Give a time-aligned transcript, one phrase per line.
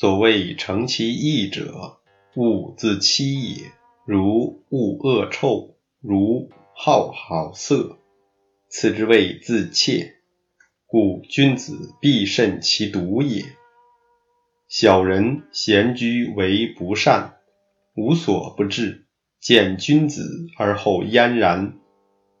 [0.00, 1.98] 所谓诚其意者，
[2.36, 3.72] 物自欺也。
[4.06, 7.98] 如恶恶臭，如好好色，
[8.68, 10.14] 此之谓自怯。
[10.86, 13.44] 故君子必慎其独也。
[14.68, 17.40] 小人闲居为不善，
[17.96, 19.08] 无所不至。
[19.40, 21.76] 见君子而后焉然，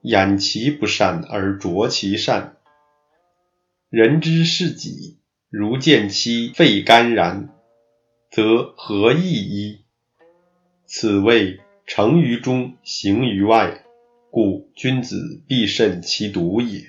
[0.00, 2.56] 掩其不善而着其善。
[3.90, 5.20] 人之是己，
[5.56, 7.54] 如见其肺肝然，
[8.28, 9.84] 则何益矣？
[10.84, 13.84] 此谓诚于中，行于外。
[14.32, 16.82] 故君子必慎其独也。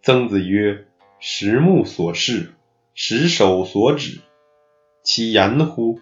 [0.00, 0.86] 曾子曰
[1.18, 2.52] ：“十目所视，
[2.94, 4.20] 十手所指，
[5.02, 5.98] 其言乎？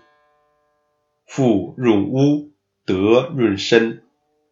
[1.25, 2.50] 富润屋，
[2.84, 4.03] 德润身，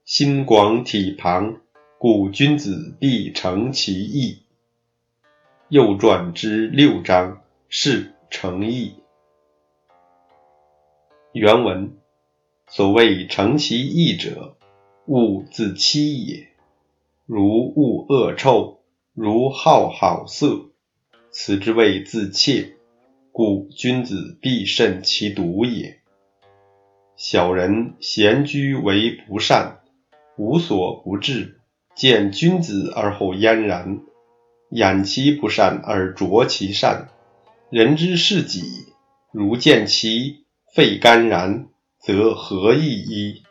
[0.06, 1.60] 心广体庞。
[1.98, 4.45] 故君子必诚其意。”
[5.68, 8.95] 右传之六章是诚意。
[11.32, 11.96] 原文：
[12.68, 14.56] 所谓诚其意者，
[15.06, 16.46] 物自欺也。
[17.26, 18.78] 如恶恶臭，
[19.12, 20.70] 如好好色，
[21.32, 22.76] 此之谓自怯。
[23.32, 25.98] 故君子必慎其独也。
[27.16, 29.80] 小人闲居为不善，
[30.36, 31.58] 无所不至。
[31.96, 34.02] 见君子而后焉然。
[34.70, 37.09] 掩其不善而著其善，
[37.70, 38.62] 人之视己，
[39.32, 41.68] 如见其肺肝然，
[42.00, 43.42] 则何益矣？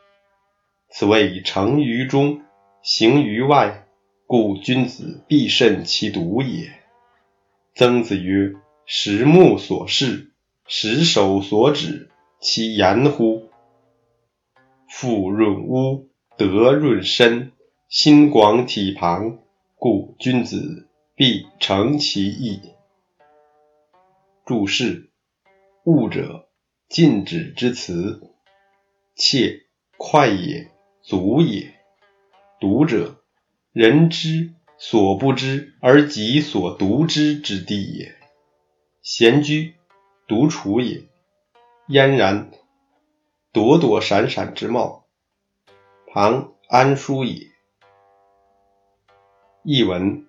[0.89, 2.41] 此谓诚于中，
[2.81, 3.81] 行于外。
[4.27, 6.71] 故君子必慎其独也。
[7.75, 8.55] 曾子曰
[8.87, 10.31] ：“十目所视，
[10.65, 13.51] 十手所指，其言乎？
[14.89, 17.51] 富润屋，德润身，
[17.87, 19.37] 心广体庞。
[19.75, 22.73] 故君子。”必诚其意。
[24.45, 25.11] 注释：
[25.85, 26.49] 物者，
[26.89, 28.33] 禁止之词。
[29.15, 29.61] 切，
[29.95, 30.69] 快也，
[31.01, 31.73] 足也。
[32.59, 33.23] 独者，
[33.71, 38.13] 人之所不知而己所独知之地也。
[39.01, 39.75] 闲居，
[40.27, 41.07] 独处也。
[41.87, 42.51] 嫣然，
[43.53, 45.07] 躲躲闪闪之貌。
[46.07, 47.47] 旁，安舒也。
[49.63, 50.24] 译文。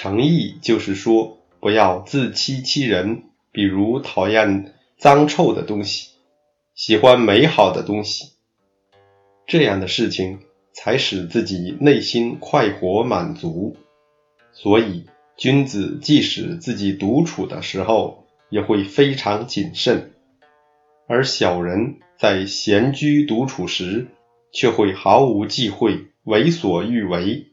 [0.00, 3.24] 诚意就是说，不要自欺欺人。
[3.50, 6.10] 比如讨厌脏臭的东西，
[6.72, 8.30] 喜欢美好的东西，
[9.44, 10.38] 这样的事情
[10.72, 13.76] 才使自己内心快活满足。
[14.52, 15.06] 所以，
[15.36, 20.12] 君子即使自己独处的时候，也会非常谨慎；
[21.08, 24.06] 而小人在闲居独处时，
[24.52, 27.48] 却会毫无忌讳，为所欲为。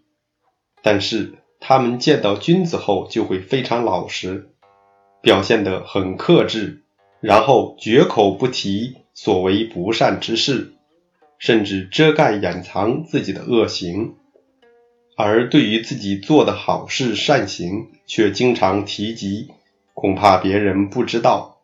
[0.84, 1.34] 但是，
[1.68, 4.52] 他们见到君子后就会非常老实，
[5.24, 6.84] 表现得很克制，
[7.22, 10.74] 然后绝口不提所为不善之事，
[11.40, 14.14] 甚至遮盖掩藏自己的恶行；
[15.18, 19.50] 而对于自己做的好事善行，却经常提及，
[19.96, 21.58] 恐怕别人不知道。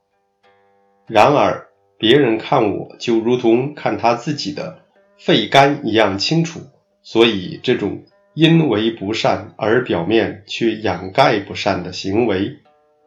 [1.05, 1.67] 然而
[1.99, 4.79] 别人看我就如同看他自己的
[5.19, 6.59] 肺肝一样清楚，
[7.03, 8.01] 所以这种。
[8.41, 12.57] 因为不善而表面却掩盖不善的行为，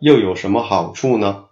[0.00, 1.46] 又有什么好处呢？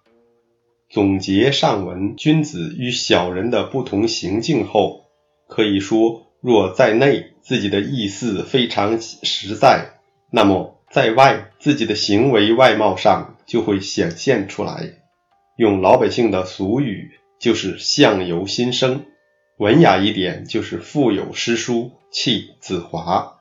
[0.89, 5.07] 总结上文君子与小人的不同行径后，
[5.49, 9.95] 可以说，若在内自己的意思非常实在，
[10.31, 14.91] 那么在外自己的行为外貌上就会显现出来。
[15.57, 17.11] 用老百姓的俗语，
[17.41, 19.01] 就是相由心生；
[19.59, 23.32] 文雅一点，就是腹有诗书气自华。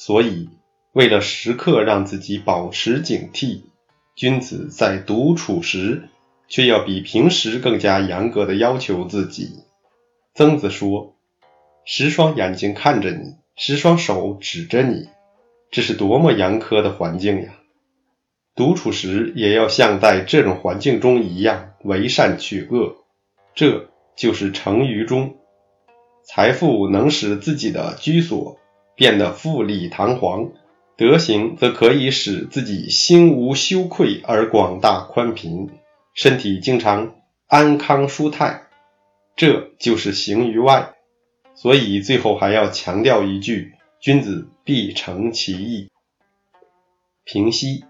[0.00, 0.48] 所以，
[0.92, 3.62] 为了时刻让自己保持警惕，
[4.14, 6.08] 君子在独处时
[6.46, 9.64] 却要比平时更加严格的要求自己。
[10.34, 11.16] 曾子说
[11.84, 15.08] ：“十双眼睛看着你，十双手指着你，
[15.72, 17.54] 这是多么严苛的环境呀！”
[18.54, 22.98] 独处时也要像在这种环境中一样，为善去恶，
[23.56, 25.38] 这就是成于中。
[26.22, 28.60] 财富能使自己的居所。
[28.98, 30.50] 变得富丽堂皇，
[30.96, 35.70] 德行则可以使自己心无羞愧而广大宽平，
[36.14, 37.14] 身体经常
[37.46, 38.62] 安康舒泰，
[39.36, 40.94] 这就是行于外。
[41.54, 45.88] 所以最后还要强调一句：君子必诚其意。
[47.24, 47.84] 平息，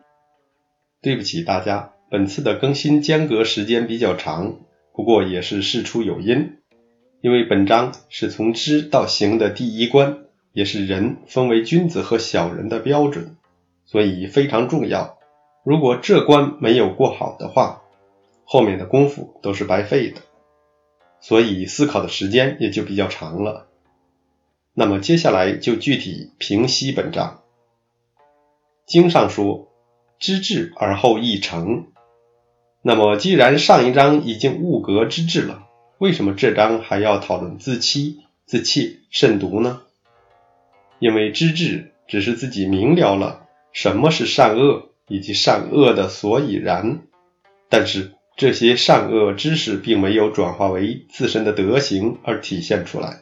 [1.01, 4.59] 对不起大家，本次的更新间隔时间比较长，
[4.93, 6.59] 不过也是事出有因，
[7.23, 10.28] 因为本章是从知到行的第一关。
[10.59, 13.37] 也是人分为君子和小人的标准，
[13.85, 15.17] 所以非常重要。
[15.63, 17.83] 如果这关没有过好的话，
[18.45, 20.21] 后面的功夫都是白费的，
[21.21, 23.69] 所以思考的时间也就比较长了。
[24.75, 27.41] 那么接下来就具体平息本章。
[28.85, 29.69] 经上说
[30.19, 31.87] ：“知至而后意诚。”
[32.83, 35.69] 那么既然上一章已经物格知至了，
[35.99, 39.83] 为什么这章还要讨论自欺、自弃、慎独呢？
[40.99, 47.03] 因为知至只是自己明了了什么是善恶以及善恶的所以然，
[47.69, 53.21] 但是这些善恶知识并没有转化为自身的德行而体现出来。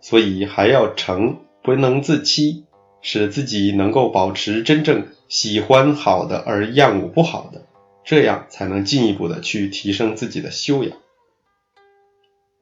[0.00, 2.64] 所以还要成，不能自欺，
[3.00, 7.66] 使自己能够保持真正喜欢好的而厌恶不好的，
[8.04, 10.96] 这样才能进一步的去提升自己的修养。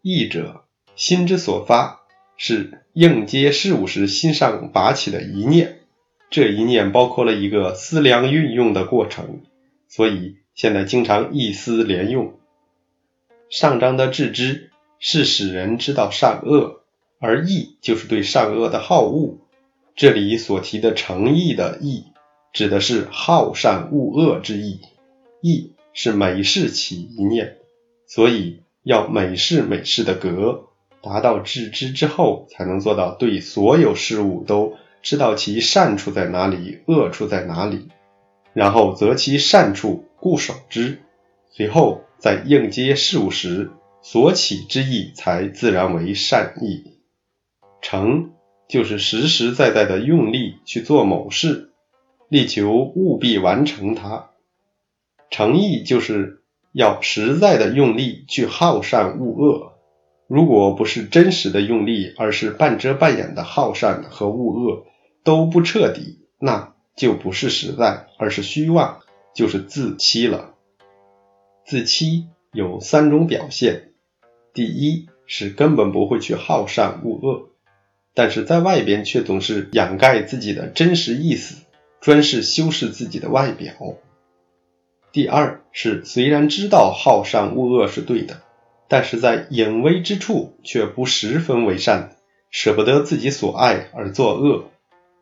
[0.00, 0.64] 义者，
[0.96, 2.02] 心之所发，
[2.36, 5.81] 是应接事物时心上拔起的一念，
[6.31, 9.42] 这一念包括了一个思量运用的过程，
[9.88, 12.34] 所以现在经常一思连用。
[13.50, 16.81] 上章的致知是使人知道善恶。
[17.20, 19.38] 而义就是对善恶的好恶，
[19.96, 22.04] 这里所提的诚意的义，
[22.52, 24.81] 指的是好善恶恶之意。
[25.40, 27.56] 义是每事起一念，
[28.06, 30.66] 所以要每事每事的格，
[31.05, 37.89] 达到致知之后，才能做到对所有事物都知道其善处在哪里，恶处在哪里，
[38.55, 41.01] 然后择其善处固守之，
[41.51, 43.71] 随后在应接事物时
[44.01, 46.95] 所起之意，才自然为善意。
[47.83, 48.33] 诚
[48.67, 51.73] 就是实实在在的用力去做某事，
[52.31, 54.31] 力求务必完成它。
[55.31, 56.43] 诚意就是
[56.73, 59.74] 要实在的用力去好善恶恶。
[60.34, 64.84] 如果不是真实的用力，而是半遮半掩的好善和恶恶
[65.22, 69.02] 都不彻底，那就不是实在，而是虚妄，
[69.32, 70.54] 就是自欺了。
[71.64, 73.92] 自欺有三种表现：
[74.52, 77.50] 第一是根本不会去好善恶恶。
[78.12, 81.62] 但是在外边却总是掩盖自己的真实意思，
[82.00, 83.72] 专是修饰自己的外表。
[85.12, 88.40] 第二是虽然知道好善恶恶是对的，
[88.94, 92.12] 但是在隐微之处却不十分为善，
[92.49, 94.70] 舍不得自己所爱而作恶。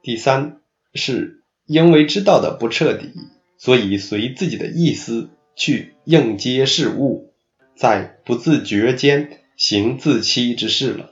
[0.03, 0.61] 第三
[0.93, 3.15] 是因为知道的不彻底，
[3.57, 7.33] 所以随自己的意思去应接事物，
[7.75, 11.09] 在不自觉间行自欺之事了。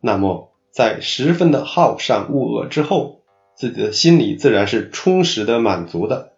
[0.00, 0.48] 那么。
[0.72, 3.20] 在十分的好善恶恶之后，
[3.54, 6.32] 自己的心里自然是充实的、满足的，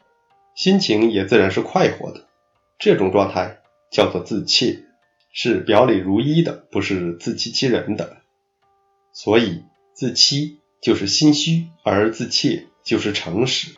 [0.56, 2.24] 心情也自然是快活的。
[2.78, 3.58] 这种状态
[3.92, 4.84] 叫做自切，
[5.32, 8.19] 是表里如一的，不是自欺欺人的。
[9.12, 9.62] 所以
[9.94, 13.76] 自欺就是心虚，而自怯就是诚实。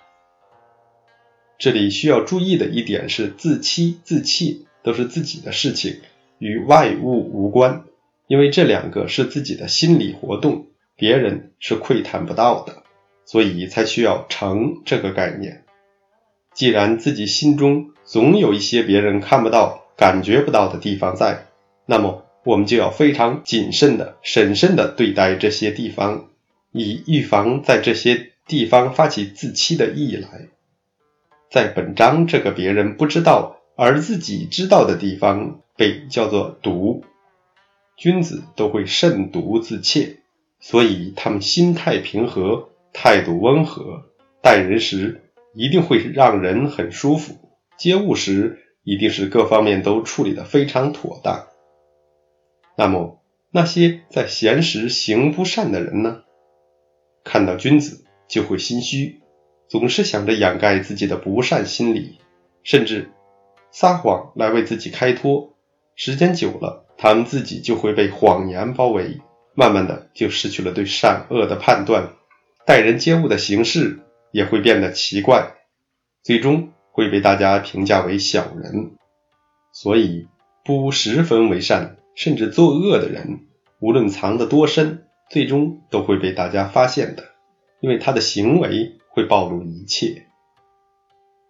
[1.57, 6.01] 这里需要注意的一点是，自欺自切都是自己的事情，
[6.39, 7.85] 与外物无关。
[8.27, 10.67] 因为这两个是自己的心理活动，
[10.97, 12.83] 别人是窥探不到的，
[13.25, 15.65] 所以才需要诚这个概念。
[16.55, 21.47] 既然自己心中总有一些别人看不到、感觉不到的地方在，
[21.87, 26.29] 那么我们就要非常谨慎的、审慎的对待这些地方，
[26.73, 30.49] 以预防在这些地方发起自欺的意来。
[31.51, 37.05] 在本章这个别人不知道而自己知道的地方，被叫做毒。
[37.97, 40.17] 君子都会慎独自切，
[40.59, 44.03] 所以他们心态平和，态度温和，
[44.43, 45.23] 待人时
[45.55, 47.39] 一定会让人很舒服，
[47.79, 51.49] 接物时一定是各方面都处理的非常妥当。
[52.77, 56.23] 那么那些在闲时行不善的人呢？
[57.25, 59.23] 看到君子就会心虚，
[59.69, 62.19] 总是想着掩盖自己的不善心理，
[62.63, 63.11] 甚至
[63.73, 65.55] 撒谎来为自己开脱，
[65.97, 66.85] 时间久了。
[66.97, 69.21] 他们自己就会被谎言包围，
[69.55, 72.13] 慢慢的就失去了对善恶的判断，
[72.67, 74.01] 待人接物的形式
[74.31, 75.55] 也会变得奇怪，
[76.23, 78.93] 最终会被大家评价为小人。
[79.73, 80.29] 所以，
[80.65, 83.41] 不十分为善甚至作恶的人，
[83.81, 87.25] 无论藏得多深，最终都会被大家发现的，
[87.81, 90.27] 因为他的行为会暴露一切。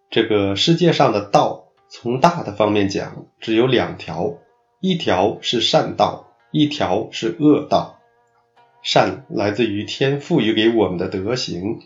[0.09, 4.39] 这个世界上的道，从大的方面讲，只有两条。
[4.81, 8.01] 一条是善道，一条是恶道。
[8.83, 11.81] 善来自于天赋予给我们的德行，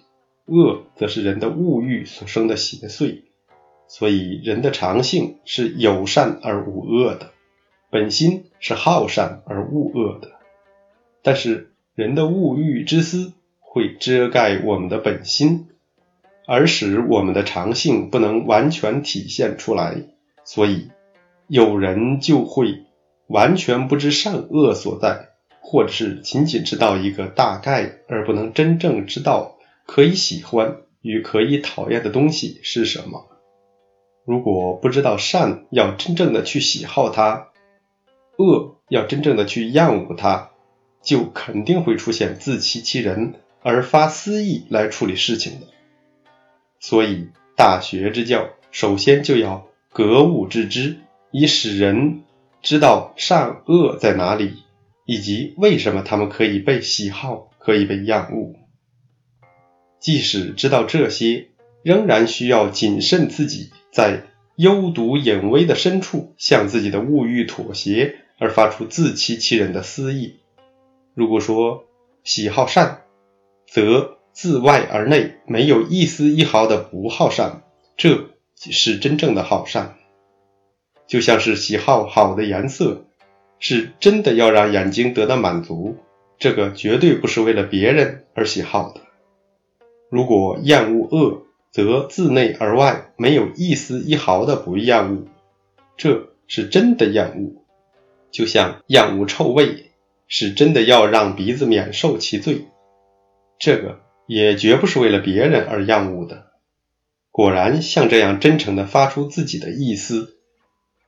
[0.47, 3.23] 恶则是人的物欲所生的邪祟。
[3.88, 7.33] 所以人的常性是有善而无恶的，
[7.90, 10.30] 本心是好善而恶恶的。
[11.23, 15.66] 但是人的物欲之私会遮盖我们的本心，
[16.47, 20.04] 而使我们的常性不能完全体现出来。
[20.45, 20.90] 所以。
[21.50, 22.85] 有人就会
[23.26, 25.30] 完全不知善恶所在，
[25.62, 33.38] 或者是仅仅知道一个大概，而不能真正知道可以喜欢与可以讨厌的东西是什么。
[34.29, 37.49] 如果不知道善要真正的去喜好它，
[38.37, 40.51] 恶要真正的去厌恶它，
[41.03, 45.67] 就肯定会出现自欺欺人而发私意来处理事情的。
[46.79, 50.99] 所以，大学之教首先就要格物致知，
[51.31, 52.25] 以使人
[52.61, 54.63] 知道善恶在哪里，
[55.07, 58.57] 以及为什么他们可以被喜好，可以被厌恶。
[59.99, 61.49] 即使知道这些，
[61.83, 63.71] 仍然需要谨慎自己。
[63.99, 64.23] 在
[64.55, 70.37] 幽毒隐微的深处，向自己的物欲妥协，而发出自欺欺人的私意。
[71.14, 71.85] 如果说
[72.23, 73.00] 喜好善，
[73.67, 77.64] 则自外而内没有一丝一毫的不好善，
[77.97, 79.97] 这是真正的好善。
[81.09, 83.05] 就像是喜好好的颜色，
[83.59, 85.97] 是真的要让眼睛得到满足，
[86.38, 89.00] 这个绝对不是为了别人而喜好的。
[90.09, 95.27] 如果厌恶恶，则自内而外没有一丝一毫的不厌恶，
[95.97, 97.65] 这是真的厌恶。
[98.31, 99.91] 就像厌恶臭味，
[100.27, 102.67] 是真的要让鼻子免受其罪，
[103.59, 106.49] 这个也绝不是为了别人而厌恶的。
[107.31, 110.37] 果然，像这样真诚的发出自己的意思，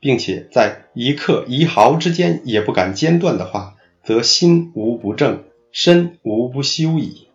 [0.01, 7.29] 并且在一刻一毫之间也不敢间断的话，则心无不正，身无不修矣。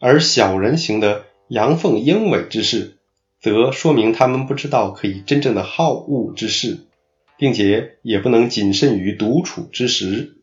[0.00, 1.25] 而小人行的。
[1.48, 2.98] 阳奉阴违之事，
[3.40, 6.86] 则说明他们不知道可以真正的好恶之事，
[7.36, 10.36] 并且也不能谨慎于独处之时，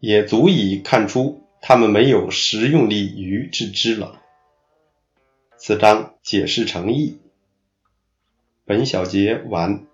[0.00, 4.20] 也足以看出他们没有实用力于自知了。
[5.56, 7.18] 此章解释诚意。
[8.64, 9.86] 本小节完。